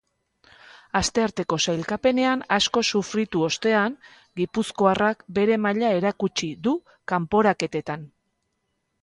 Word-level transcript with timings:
Astearteko 0.99 1.59
sailkapenean 1.73 2.41
asko 2.57 2.83
sufritu 2.91 3.43
ostean, 3.49 3.99
gipuzkoarrak 4.41 5.23
bere 5.37 5.59
maila 5.67 5.93
erakutsi 6.01 6.51
du 6.71 6.75
kanporaketetan. 7.15 8.11